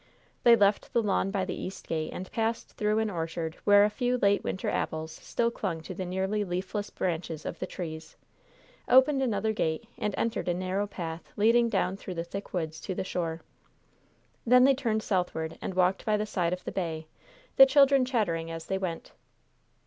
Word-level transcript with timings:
They 0.41 0.55
left 0.55 0.93
the 0.93 1.03
lawn 1.03 1.29
by 1.29 1.45
the 1.45 1.53
east 1.53 1.87
gate 1.87 2.09
and 2.11 2.31
passed 2.31 2.69
through 2.75 2.97
an 2.97 3.11
orchard 3.11 3.57
where 3.65 3.83
a 3.85 3.89
few 3.91 4.17
late 4.17 4.43
winter 4.43 4.67
apples 4.67 5.11
still 5.11 5.51
clung 5.51 5.81
to 5.81 5.93
the 5.93 6.05
nearly 6.07 6.43
leafless 6.43 6.89
branches 6.89 7.45
of 7.45 7.59
the 7.59 7.67
trees; 7.67 8.17
opened 8.87 9.21
another 9.21 9.53
gate 9.53 9.85
and 9.99 10.15
entered 10.17 10.47
a 10.47 10.55
narrow 10.55 10.87
path 10.87 11.31
leading 11.37 11.69
down 11.69 11.97
through 11.97 12.15
the 12.15 12.23
thick 12.23 12.51
woods 12.51 12.79
to 12.81 12.95
the 12.95 13.03
shore. 13.03 13.41
Then 14.43 14.63
they 14.63 14.73
turned 14.73 15.03
southward 15.03 15.59
and 15.61 15.75
walked 15.75 16.03
by 16.03 16.17
the 16.17 16.25
side 16.25 16.51
of 16.51 16.63
the 16.63 16.71
bay, 16.71 17.05
the 17.57 17.67
children 17.67 18.03
chattering 18.03 18.49
as 18.49 18.65
they 18.65 18.79
went. 18.79 19.11